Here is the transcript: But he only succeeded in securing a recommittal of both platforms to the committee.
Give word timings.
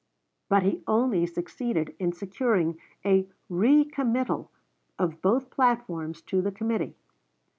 But 0.49 0.63
he 0.63 0.81
only 0.87 1.27
succeeded 1.27 1.95
in 1.99 2.11
securing 2.11 2.79
a 3.05 3.27
recommittal 3.51 4.47
of 4.97 5.21
both 5.21 5.51
platforms 5.51 6.23
to 6.23 6.41
the 6.41 6.51
committee. 6.51 6.95